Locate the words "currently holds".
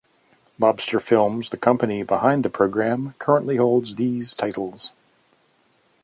3.19-3.93